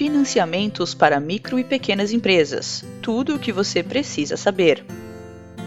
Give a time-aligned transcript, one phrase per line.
[0.00, 2.82] Financiamentos para micro e pequenas empresas.
[3.02, 4.82] Tudo o que você precisa saber.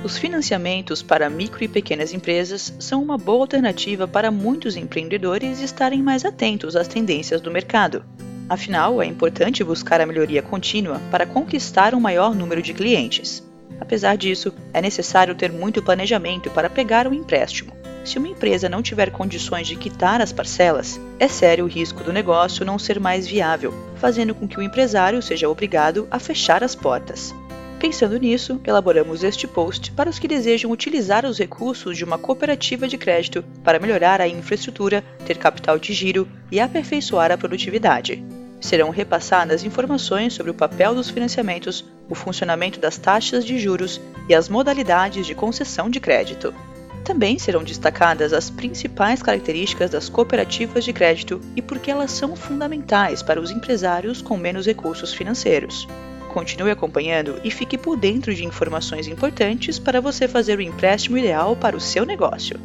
[0.04, 6.02] Os financiamentos para micro e pequenas empresas são uma boa alternativa para muitos empreendedores estarem
[6.02, 8.04] mais atentos às tendências do mercado.
[8.50, 13.48] Afinal, é importante buscar a melhoria contínua para conquistar um maior número de clientes.
[13.80, 17.83] Apesar disso, é necessário ter muito planejamento para pegar um empréstimo.
[18.04, 22.12] Se uma empresa não tiver condições de quitar as parcelas, é sério o risco do
[22.12, 26.76] negócio não ser mais viável, fazendo com que o empresário seja obrigado a fechar as
[26.76, 27.34] portas.
[27.80, 32.88] Pensando nisso, elaboramos este post para os que desejam utilizar os recursos de uma cooperativa
[32.88, 38.24] de crédito para melhorar a infraestrutura, ter capital de giro e aperfeiçoar a produtividade.
[38.60, 44.34] Serão repassadas informações sobre o papel dos financiamentos, o funcionamento das taxas de juros e
[44.34, 46.54] as modalidades de concessão de crédito.
[47.04, 52.34] Também serão destacadas as principais características das cooperativas de crédito e por que elas são
[52.36, 55.86] fundamentais para os empresários com menos recursos financeiros.
[56.34, 61.58] Continue acompanhando e fique por dentro de informações importantes para você fazer o empréstimo ideal
[61.58, 62.58] para o seu negócio.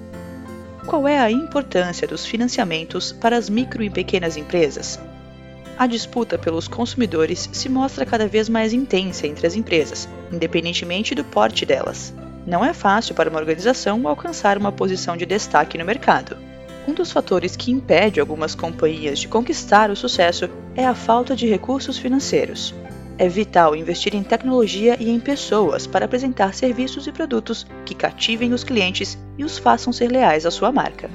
[0.87, 5.01] Qual é a importância dos financiamentos para as micro e pequenas empresas?
[5.77, 11.25] A disputa pelos consumidores se mostra cada vez mais intensa entre as empresas, independentemente do
[11.25, 12.15] porte delas
[12.49, 16.37] não é fácil para uma organização alcançar uma posição de destaque no mercado.
[16.89, 21.47] Um dos fatores que impede algumas companhias de conquistar o sucesso é a falta de
[21.47, 22.75] recursos financeiros.
[23.19, 28.55] É vital investir em tecnologia e em pessoas para apresentar serviços e produtos que cativem
[28.55, 31.11] os clientes e os façam ser leais à sua marca.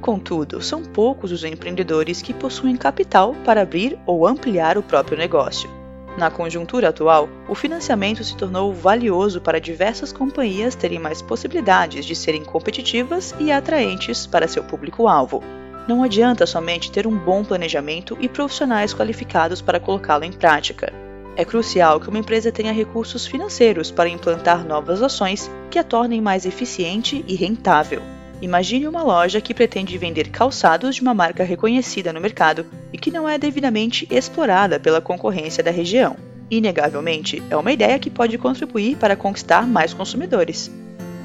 [0.00, 5.75] Contudo, são poucos os empreendedores que possuem capital para abrir ou ampliar o próprio negócio.
[6.16, 12.16] Na conjuntura atual, o financiamento se tornou valioso para diversas companhias terem mais possibilidades de
[12.16, 15.42] serem competitivas e atraentes para seu público-alvo.
[15.86, 20.92] Não adianta somente ter um bom planejamento e profissionais qualificados para colocá-lo em prática.
[21.36, 26.20] É crucial que uma empresa tenha recursos financeiros para implantar novas ações que a tornem
[26.20, 28.15] mais eficiente e rentável.
[28.40, 33.10] Imagine uma loja que pretende vender calçados de uma marca reconhecida no mercado e que
[33.10, 36.16] não é devidamente explorada pela concorrência da região.
[36.50, 40.70] Inegavelmente, é uma ideia que pode contribuir para conquistar mais consumidores.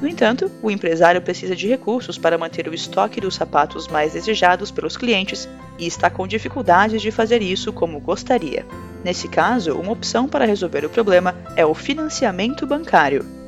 [0.00, 4.70] No entanto, o empresário precisa de recursos para manter o estoque dos sapatos mais desejados
[4.70, 8.66] pelos clientes e está com dificuldades de fazer isso como gostaria.
[9.04, 13.41] Nesse caso, uma opção para resolver o problema é o financiamento bancário.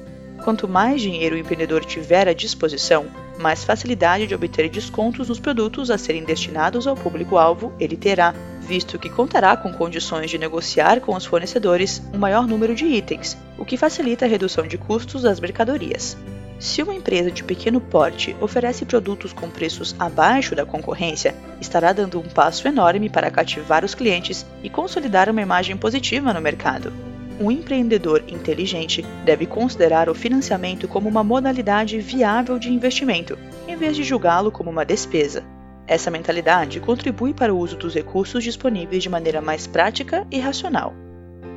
[0.44, 3.06] Quanto mais dinheiro o empreendedor tiver à disposição,
[3.38, 8.98] mais facilidade de obter descontos nos produtos a serem destinados ao público-alvo ele terá, visto
[8.98, 13.64] que contará com condições de negociar com os fornecedores um maior número de itens, o
[13.64, 16.14] que facilita a redução de custos das mercadorias.
[16.58, 22.20] Se uma empresa de pequeno porte oferece produtos com preços abaixo da concorrência, estará dando
[22.20, 27.13] um passo enorme para cativar os clientes e consolidar uma imagem positiva no mercado.
[27.40, 33.36] Um empreendedor inteligente deve considerar o financiamento como uma modalidade viável de investimento,
[33.66, 35.42] em vez de julgá-lo como uma despesa.
[35.86, 40.94] Essa mentalidade contribui para o uso dos recursos disponíveis de maneira mais prática e racional.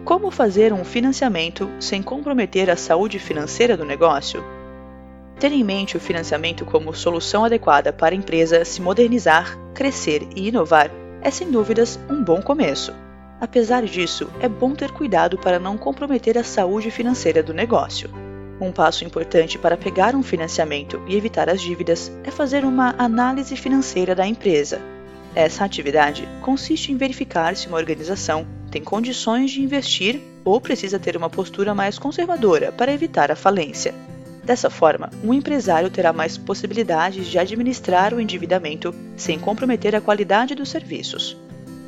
[0.04, 4.44] Como fazer um financiamento sem comprometer a saúde financeira do negócio?
[5.40, 10.48] Ter em mente o financiamento como solução adequada para a empresa se modernizar, crescer e
[10.48, 10.90] inovar
[11.22, 12.94] é sem dúvidas um bom começo.
[13.40, 18.10] Apesar disso, é bom ter cuidado para não comprometer a saúde financeira do negócio.
[18.60, 23.56] Um passo importante para pegar um financiamento e evitar as dívidas é fazer uma análise
[23.56, 24.82] financeira da empresa.
[25.36, 31.16] Essa atividade consiste em verificar se uma organização tem condições de investir ou precisa ter
[31.16, 33.94] uma postura mais conservadora para evitar a falência.
[34.44, 40.56] Dessa forma, um empresário terá mais possibilidades de administrar o endividamento sem comprometer a qualidade
[40.56, 41.38] dos serviços.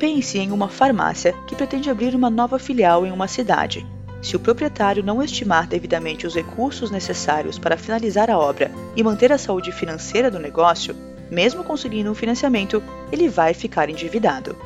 [0.00, 3.86] Pense em uma farmácia que pretende abrir uma nova filial em uma cidade.
[4.22, 9.30] Se o proprietário não estimar devidamente os recursos necessários para finalizar a obra e manter
[9.30, 10.96] a saúde financeira do negócio,
[11.30, 14.56] mesmo conseguindo um financiamento, ele vai ficar endividado.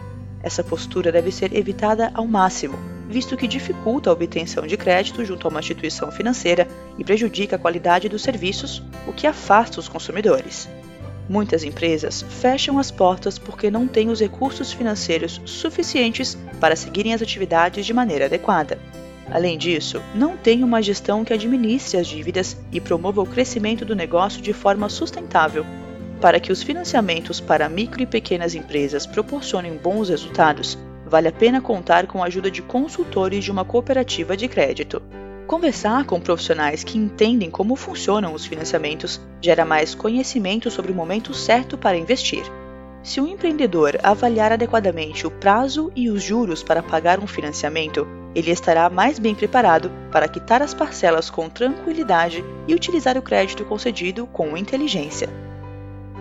[0.41, 5.49] Essa postura deve ser evitada ao máximo, visto que dificulta a obtenção de crédito junto
[5.49, 10.69] a uma instituição financeira e prejudica a qualidade dos serviços, o que afasta os consumidores.
[11.29, 17.23] Muitas empresas fecham as portas porque não têm os recursos financeiros suficientes para seguirem as
[17.23, 18.79] atividades de maneira adequada.
[19.31, 23.97] Além disso, não tem uma gestão que administre as dívidas e promova o crescimento do
[23.97, 25.65] negócio de forma sustentável.
[26.21, 31.61] Para que os financiamentos para micro e pequenas empresas proporcionem bons resultados, vale a pena
[31.61, 35.03] contar com a ajuda de consultores de uma cooperativa de crédito.
[35.46, 41.35] Conversar com profissionais que entendem como funcionam os financiamentos gera mais conhecimento sobre o momento
[41.35, 42.44] certo para investir.
[43.02, 48.50] Se um empreendedor avaliar adequadamente o prazo e os juros para pagar um financiamento, ele
[48.50, 54.26] estará mais bem preparado para quitar as parcelas com tranquilidade e utilizar o crédito concedido
[54.26, 55.29] com inteligência.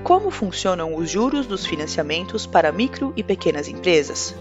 [0.03, 4.35] Como funcionam os juros dos financiamentos para micro e pequenas empresas?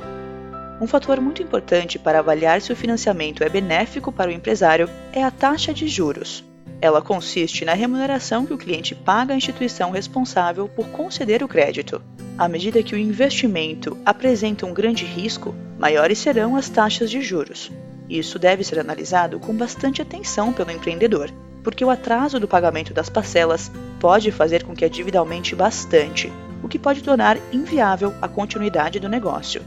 [0.80, 5.22] Um fator muito importante para avaliar se o financiamento é benéfico para o empresário é
[5.22, 6.44] a taxa de juros.
[6.80, 12.02] Ela consiste na remuneração que o cliente paga à instituição responsável por conceder o crédito.
[12.36, 17.70] À medida que o investimento apresenta um grande risco, maiores serão as taxas de juros.
[18.10, 21.30] Isso deve ser analisado com bastante atenção pelo empreendedor,
[21.62, 23.70] porque o atraso do pagamento das parcelas
[24.00, 26.32] pode fazer com que a dívida aumente bastante,
[26.62, 29.62] o que pode tornar inviável a continuidade do negócio.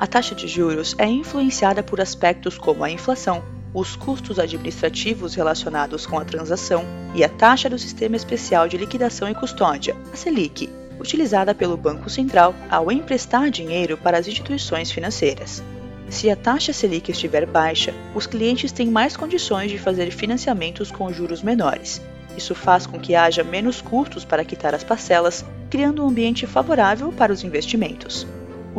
[0.00, 3.42] A taxa de juros é influenciada por aspectos como a inflação,
[3.74, 6.84] os custos administrativos relacionados com a transação
[7.16, 12.08] e a taxa do Sistema Especial de Liquidação e Custódia, a Selic, utilizada pelo Banco
[12.08, 15.64] Central ao emprestar dinheiro para as instituições financeiras.
[16.08, 21.12] Se a taxa Selic estiver baixa, os clientes têm mais condições de fazer financiamentos com
[21.12, 22.00] juros menores.
[22.36, 27.12] Isso faz com que haja menos custos para quitar as parcelas, criando um ambiente favorável
[27.12, 28.24] para os investimentos.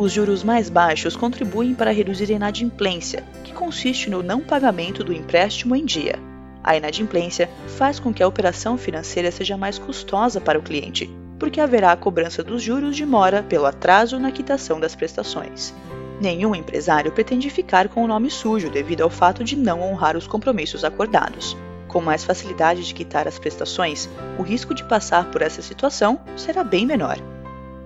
[0.00, 5.12] Os juros mais baixos contribuem para reduzir a inadimplência, que consiste no não pagamento do
[5.12, 6.18] empréstimo em dia.
[6.64, 11.60] A inadimplência faz com que a operação financeira seja mais custosa para o cliente, porque
[11.60, 15.74] haverá a cobrança dos juros de mora pelo atraso na quitação das prestações.
[16.18, 20.26] Nenhum empresário pretende ficar com o nome sujo devido ao fato de não honrar os
[20.26, 21.54] compromissos acordados.
[21.88, 24.08] Com mais facilidade de quitar as prestações,
[24.38, 27.18] o risco de passar por essa situação será bem menor.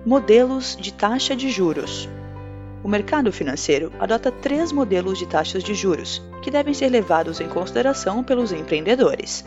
[0.05, 2.07] Modelos de taxa de juros.
[2.83, 7.49] O mercado financeiro adota três modelos de taxas de juros, que devem ser levados em
[7.49, 9.43] consideração pelos empreendedores.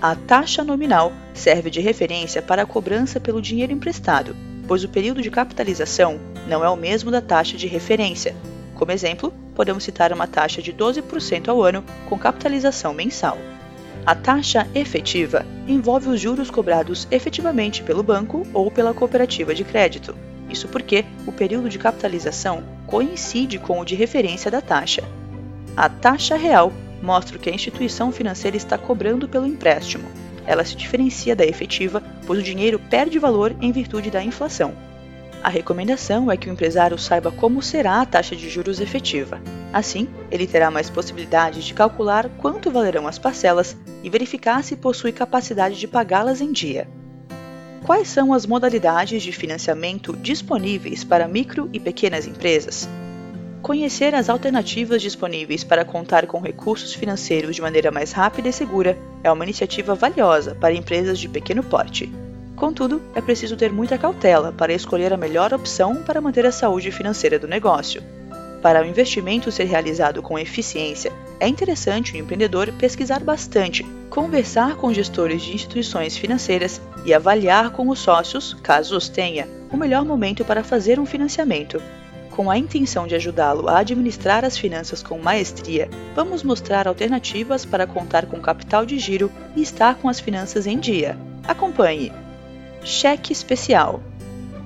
[0.00, 4.36] A taxa nominal serve de referência para a cobrança pelo dinheiro emprestado,
[4.68, 8.36] pois o período de capitalização não é o mesmo da taxa de referência.
[8.76, 13.36] Como exemplo, podemos citar uma taxa de 12% ao ano com capitalização mensal.
[14.06, 20.14] A taxa efetiva envolve os juros cobrados efetivamente pelo banco ou pela cooperativa de crédito.
[20.48, 25.02] Isso porque o período de capitalização coincide com o de referência da taxa.
[25.76, 26.72] A taxa real
[27.02, 30.08] mostra o que a instituição financeira está cobrando pelo empréstimo.
[30.46, 34.72] Ela se diferencia da efetiva, pois o dinheiro perde valor em virtude da inflação.
[35.46, 39.40] A recomendação é que o empresário saiba como será a taxa de juros efetiva.
[39.72, 45.12] Assim, ele terá mais possibilidades de calcular quanto valerão as parcelas e verificar se possui
[45.12, 46.88] capacidade de pagá-las em dia.
[47.84, 52.88] Quais são as modalidades de financiamento disponíveis para micro e pequenas empresas?
[53.62, 58.98] Conhecer as alternativas disponíveis para contar com recursos financeiros de maneira mais rápida e segura
[59.22, 62.12] é uma iniciativa valiosa para empresas de pequeno porte.
[62.56, 66.90] Contudo, é preciso ter muita cautela para escolher a melhor opção para manter a saúde
[66.90, 68.02] financeira do negócio.
[68.62, 74.92] Para o investimento ser realizado com eficiência, é interessante o empreendedor pesquisar bastante, conversar com
[74.92, 80.44] gestores de instituições financeiras e avaliar com os sócios, caso os tenha, o melhor momento
[80.44, 81.80] para fazer um financiamento.
[82.30, 87.86] Com a intenção de ajudá-lo a administrar as finanças com maestria, vamos mostrar alternativas para
[87.86, 91.16] contar com capital de giro e estar com as finanças em dia.
[91.46, 92.25] Acompanhe!
[92.86, 94.00] Cheque especial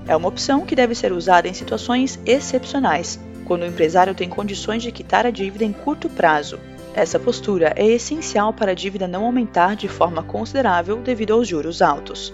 [0.07, 4.83] é uma opção que deve ser usada em situações excepcionais, quando o empresário tem condições
[4.83, 6.61] de quitar a dívida em curto prazo.
[6.95, 11.81] Essa postura é essencial para a dívida não aumentar de forma considerável devido aos juros
[11.81, 12.31] altos.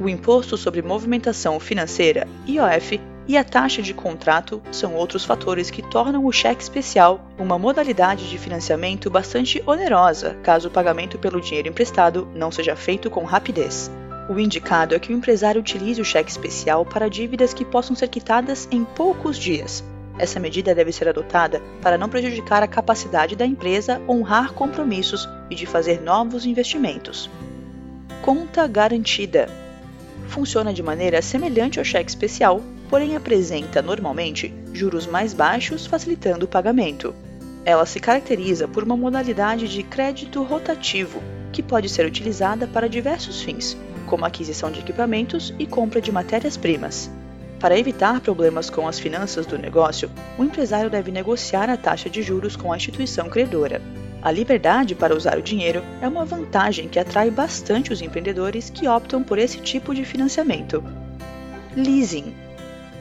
[0.00, 5.82] O Imposto sobre Movimentação Financeira, IOF, e a taxa de contrato são outros fatores que
[5.82, 11.68] tornam o cheque especial uma modalidade de financiamento bastante onerosa caso o pagamento pelo dinheiro
[11.68, 13.88] emprestado não seja feito com rapidez.
[14.28, 18.08] O indicado é que o empresário utilize o cheque especial para dívidas que possam ser
[18.08, 19.82] quitadas em poucos dias.
[20.18, 25.54] Essa medida deve ser adotada para não prejudicar a capacidade da empresa honrar compromissos e
[25.54, 27.30] de fazer novos investimentos.
[28.20, 29.48] Conta garantida
[30.28, 36.48] funciona de maneira semelhante ao cheque especial, porém apresenta normalmente juros mais baixos, facilitando o
[36.48, 37.14] pagamento.
[37.64, 41.20] Ela se caracteriza por uma modalidade de crédito rotativo,
[41.52, 43.76] que pode ser utilizada para diversos fins,
[44.08, 47.10] como aquisição de equipamentos e compra de matérias-primas.
[47.60, 52.22] Para evitar problemas com as finanças do negócio, o empresário deve negociar a taxa de
[52.22, 53.82] juros com a instituição credora.
[54.22, 58.88] A liberdade para usar o dinheiro é uma vantagem que atrai bastante os empreendedores que
[58.88, 60.82] optam por esse tipo de financiamento.
[61.76, 62.34] Leasing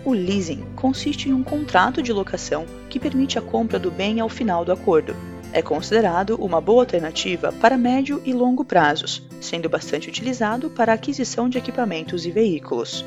[0.08, 4.30] o leasing consiste em um contrato de locação que permite a compra do bem ao
[4.30, 5.14] final do acordo.
[5.54, 11.48] É considerado uma boa alternativa para médio e longo prazos, sendo bastante utilizado para aquisição
[11.48, 13.06] de equipamentos e veículos.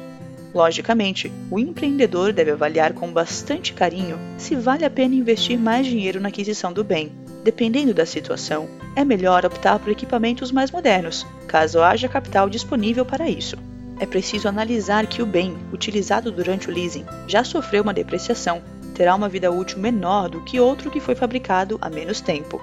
[0.52, 6.20] Logicamente, o empreendedor deve avaliar com bastante carinho se vale a pena investir mais dinheiro
[6.20, 7.12] na aquisição do bem.
[7.44, 13.30] Dependendo da situação, é melhor optar por equipamentos mais modernos, caso haja capital disponível para
[13.30, 13.56] isso.
[14.00, 18.62] É preciso analisar que o bem, utilizado durante o leasing, já sofreu uma depreciação,
[19.00, 22.60] terá uma vida útil menor do que outro que foi fabricado há menos tempo.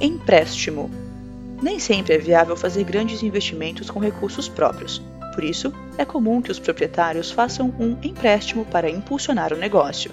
[0.00, 0.88] Empréstimo.
[1.60, 5.02] Nem sempre é viável fazer grandes investimentos com recursos próprios.
[5.34, 10.12] Por isso, é comum que os proprietários façam um empréstimo para impulsionar o negócio.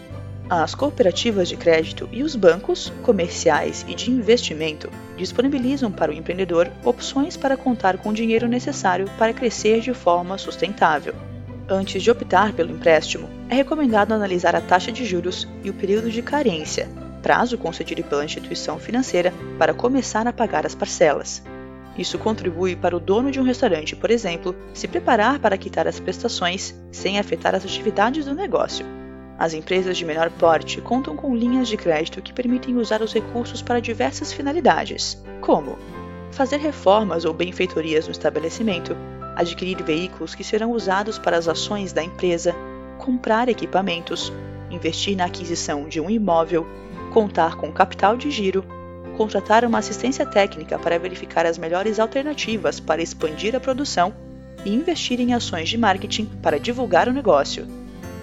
[0.49, 6.71] As cooperativas de crédito e os bancos, comerciais e de investimento disponibilizam para o empreendedor
[6.83, 11.13] opções para contar com o dinheiro necessário para crescer de forma sustentável.
[11.67, 16.11] Antes de optar pelo empréstimo, é recomendado analisar a taxa de juros e o período
[16.11, 16.87] de carência,
[17.23, 21.41] prazo concedido pela instituição financeira para começar a pagar as parcelas.
[21.97, 25.99] Isso contribui para o dono de um restaurante, por exemplo, se preparar para quitar as
[25.99, 28.85] prestações sem afetar as atividades do negócio.
[29.39, 33.63] As empresas de menor porte contam com linhas de crédito que permitem usar os recursos
[33.63, 35.79] para diversas finalidades, como
[36.31, 38.95] fazer reformas ou benfeitorias no estabelecimento,
[39.35, 42.55] adquirir veículos que serão usados para as ações da empresa,
[42.97, 44.31] comprar equipamentos,
[44.71, 46.65] investir na aquisição de um imóvel,
[47.13, 48.63] contar com capital de giro,
[49.17, 54.13] contratar uma assistência técnica para verificar as melhores alternativas para expandir a produção
[54.65, 57.67] e investir em ações de marketing para divulgar o negócio.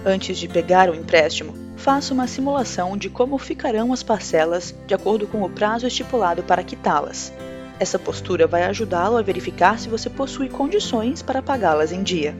[0.05, 5.25] Antes de pegar o empréstimo, faça uma simulação de como ficarão as parcelas de acordo
[5.27, 7.33] com o prazo estipulado para quitá-las.
[7.79, 12.35] Essa postura vai ajudá-lo a verificar se você possui condições para pagá-las em dia.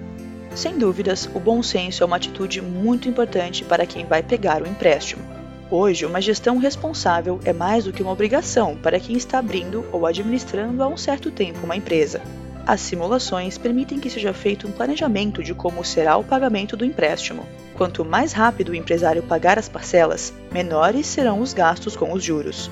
[0.56, 4.68] Sem dúvidas, o bom senso é uma atitude muito importante para quem vai pegar o
[4.68, 5.24] empréstimo.
[5.72, 10.06] Hoje, uma gestão responsável é mais do que uma obrigação para quem está abrindo ou
[10.06, 12.22] administrando há um certo tempo uma empresa.
[12.66, 17.46] As simulações permitem que seja feito um planejamento de como será o pagamento do empréstimo.
[17.74, 22.70] Quanto mais rápido o empresário pagar as parcelas, menores serão os gastos com os juros.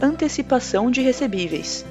[0.00, 1.84] Antecipação de recebíveis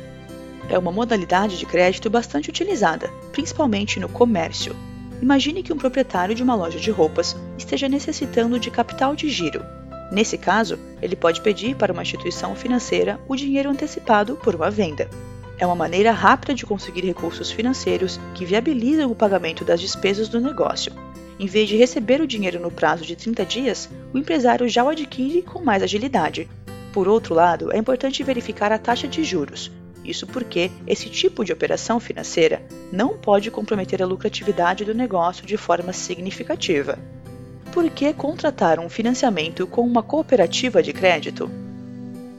[0.69, 4.75] é uma modalidade de crédito bastante utilizada, principalmente no comércio.
[5.21, 9.63] Imagine que um proprietário de uma loja de roupas esteja necessitando de capital de giro.
[10.11, 15.09] Nesse caso, ele pode pedir para uma instituição financeira o dinheiro antecipado por uma venda.
[15.57, 20.41] É uma maneira rápida de conseguir recursos financeiros que viabilizam o pagamento das despesas do
[20.41, 20.91] negócio.
[21.39, 24.89] Em vez de receber o dinheiro no prazo de 30 dias, o empresário já o
[24.89, 26.49] adquire com mais agilidade.
[26.93, 29.71] Por outro lado, é importante verificar a taxa de juros.
[30.05, 35.57] Isso porque esse tipo de operação financeira não pode comprometer a lucratividade do negócio de
[35.57, 36.99] forma significativa.
[37.71, 41.49] Por que contratar um financiamento com uma cooperativa de crédito?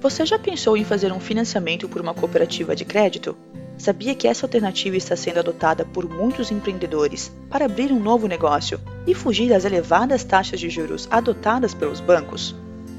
[0.01, 3.37] Você já pensou em fazer um financiamento por uma cooperativa de crédito?
[3.77, 8.81] Sabia que essa alternativa está sendo adotada por muitos empreendedores para abrir um novo negócio
[9.05, 12.55] e fugir das elevadas taxas de juros adotadas pelos bancos?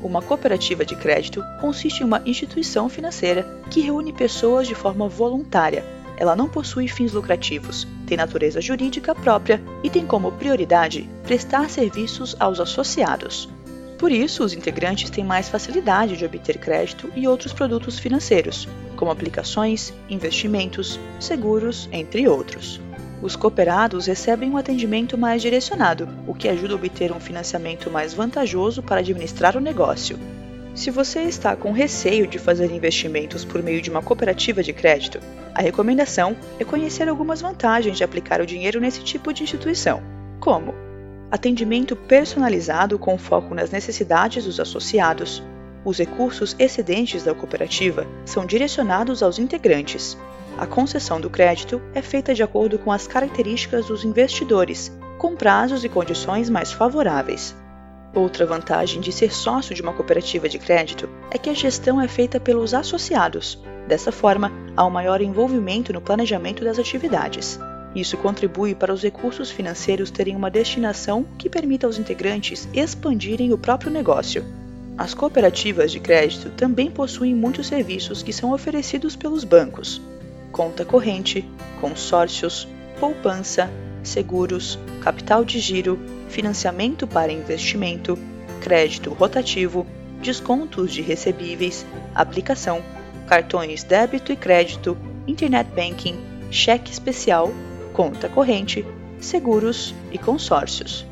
[0.05, 5.83] Uma cooperativa de crédito consiste em uma instituição financeira que reúne pessoas de forma voluntária.
[6.15, 12.35] Ela não possui fins lucrativos, tem natureza jurídica própria e tem como prioridade prestar serviços
[12.39, 13.49] aos associados.
[13.97, 19.09] Por isso, os integrantes têm mais facilidade de obter crédito e outros produtos financeiros, como
[19.09, 22.79] aplicações, investimentos, seguros, entre outros.
[23.25, 28.13] Os cooperados recebem um atendimento mais direcionado, o que ajuda a obter um financiamento mais
[28.13, 30.19] vantajoso para administrar o negócio.
[30.75, 35.19] Se você está com receio de fazer investimentos por meio de uma cooperativa de crédito,
[35.55, 40.03] a recomendação é conhecer algumas vantagens de aplicar o dinheiro nesse tipo de instituição,
[40.39, 40.75] como
[41.31, 45.41] atendimento personalizado com foco nas necessidades dos associados.
[45.83, 50.15] Os recursos excedentes da cooperativa são direcionados aos integrantes.
[50.57, 55.83] A concessão do crédito é feita de acordo com as características dos investidores, com prazos
[55.83, 57.53] e condições mais favoráveis.
[58.13, 62.07] Outra vantagem de ser sócio de uma cooperativa de crédito é que a gestão é
[62.07, 63.61] feita pelos associados.
[63.85, 67.59] Dessa forma, há um maior envolvimento no planejamento das atividades.
[67.93, 73.57] Isso contribui para os recursos financeiros terem uma destinação que permita aos integrantes expandirem o
[73.57, 74.45] próprio negócio.
[74.97, 80.01] As cooperativas de crédito também possuem muitos serviços que são oferecidos pelos bancos:
[80.55, 81.43] conta corrente,
[81.81, 82.65] consórcios,
[82.97, 83.69] poupança,
[84.01, 88.17] seguros, capital de giro, financiamento para investimento,
[88.61, 89.85] crédito rotativo,
[90.21, 91.85] descontos de recebíveis,
[92.15, 92.81] aplicação,
[93.27, 94.97] cartões débito e crédito,
[95.27, 96.17] internet banking,
[96.49, 97.51] cheque especial
[97.91, 98.85] conta corrente,
[99.19, 101.05] seguros e consórcios.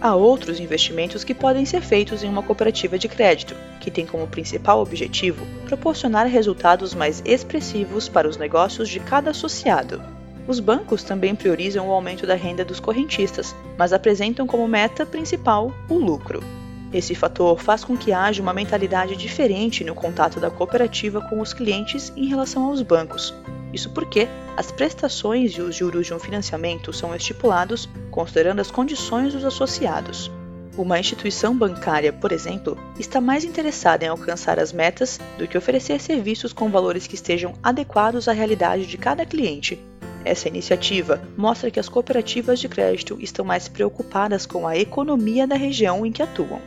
[0.00, 4.28] Há outros investimentos que podem ser feitos em uma cooperativa de crédito, que tem como
[4.28, 10.00] principal objetivo proporcionar resultados mais expressivos para os negócios de cada associado.
[10.46, 15.72] Os bancos também priorizam o aumento da renda dos correntistas, mas apresentam como meta principal
[15.90, 16.44] o lucro.
[16.92, 21.52] Esse fator faz com que haja uma mentalidade diferente no contato da cooperativa com os
[21.52, 23.34] clientes em relação aos bancos.
[23.72, 29.32] Isso porque as prestações e os juros de um financiamento são estipulados considerando as condições
[29.32, 30.30] dos associados.
[30.76, 36.00] Uma instituição bancária, por exemplo, está mais interessada em alcançar as metas do que oferecer
[36.00, 39.78] serviços com valores que estejam adequados à realidade de cada cliente.
[40.24, 45.56] Essa iniciativa mostra que as cooperativas de crédito estão mais preocupadas com a economia da
[45.56, 46.60] região em que atuam.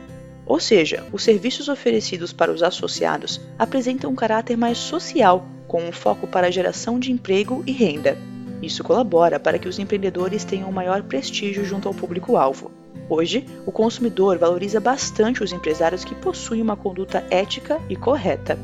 [0.46, 5.92] Ou seja, os serviços oferecidos para os associados apresentam um caráter mais social, com um
[5.92, 8.18] foco para a geração de emprego e renda.
[8.60, 12.70] Isso colabora para que os empreendedores tenham maior prestígio junto ao público-alvo.
[13.08, 18.58] Hoje, o consumidor valoriza bastante os empresários que possuem uma conduta ética e correta.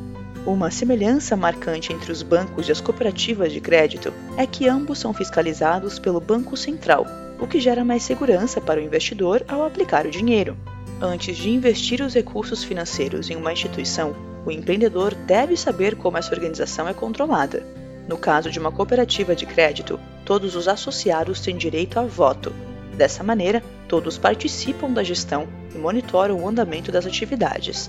[0.47, 5.13] Uma semelhança marcante entre os bancos e as cooperativas de crédito é que ambos são
[5.13, 7.07] fiscalizados pelo Banco Central,
[7.41, 10.57] o que gera mais segurança para o investidor ao aplicar o dinheiro.
[11.01, 16.35] Antes de investir os recursos financeiros em uma instituição, o empreendedor deve saber como essa
[16.35, 17.65] organização é controlada.
[18.09, 22.53] No caso de uma cooperativa de crédito, todos os associados têm direito a voto.
[22.97, 27.89] Dessa maneira, todos participam da gestão e monitoram o andamento das atividades.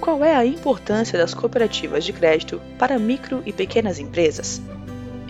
[0.00, 4.62] Qual é a importância das cooperativas de crédito para micro e pequenas empresas?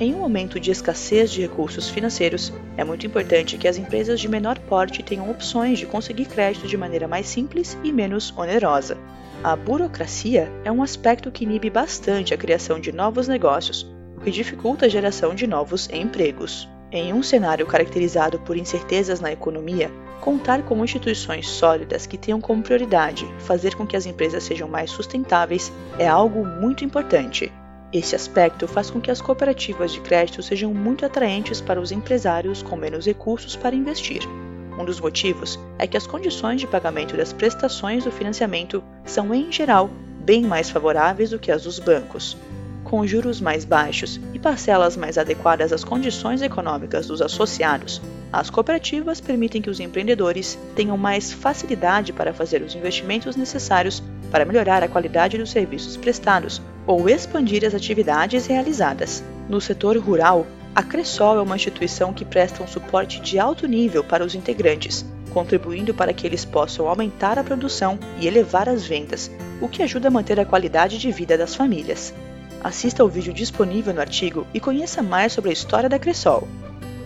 [0.01, 4.31] Em um momento de escassez de recursos financeiros, é muito importante que as empresas de
[4.31, 8.97] menor porte tenham opções de conseguir crédito de maneira mais simples e menos onerosa.
[9.45, 14.31] A burocracia é um aspecto que inibe bastante a criação de novos negócios, o que
[14.31, 16.67] dificulta a geração de novos empregos.
[16.91, 19.91] Em um cenário caracterizado por incertezas na economia,
[20.23, 24.91] contar com instituições sólidas que tenham como prioridade fazer com que as empresas sejam mais
[24.91, 27.53] sustentáveis é algo muito importante
[27.93, 32.63] esse aspecto faz com que as cooperativas de crédito sejam muito atraentes para os empresários
[32.63, 34.23] com menos recursos para investir.
[34.79, 39.51] Um dos motivos é que as condições de pagamento das prestações do financiamento são, em
[39.51, 42.37] geral, bem mais favoráveis do que as dos bancos.
[42.85, 48.01] Com juros mais baixos e parcelas mais adequadas às condições econômicas dos associados,
[48.33, 54.01] as cooperativas permitem que os empreendedores tenham mais facilidade para fazer os investimentos necessários
[54.31, 59.23] para melhorar a qualidade dos serviços prestados ou expandir as atividades realizadas.
[59.49, 64.03] No setor rural, a Cressol é uma instituição que presta um suporte de alto nível
[64.03, 69.31] para os integrantes, contribuindo para que eles possam aumentar a produção e elevar as vendas,
[69.61, 72.13] o que ajuda a manter a qualidade de vida das famílias.
[72.61, 76.49] Assista ao vídeo disponível no artigo e conheça mais sobre a história da Cressol.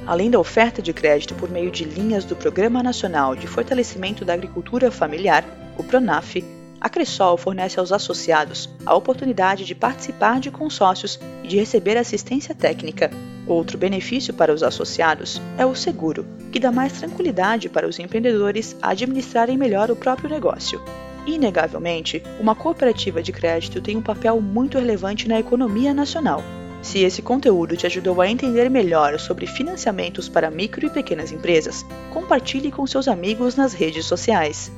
[0.06, 4.32] Além da oferta de crédito por meio de linhas do Programa Nacional de Fortalecimento da
[4.32, 5.44] Agricultura Familiar,
[5.76, 6.42] o PRONAF,
[6.84, 12.54] a Cressol fornece aos associados a oportunidade de participar de consórcios e de receber assistência
[12.54, 13.10] técnica.
[13.46, 18.76] Outro benefício para os associados é o seguro, que dá mais tranquilidade para os empreendedores
[18.82, 20.78] administrarem melhor o próprio negócio.
[21.26, 26.44] Inegavelmente, uma cooperativa de crédito tem um papel muito relevante na economia nacional.
[26.82, 31.82] Se esse conteúdo te ajudou a entender melhor sobre financiamentos para micro e pequenas empresas,
[32.12, 34.70] compartilhe com seus amigos nas redes sociais.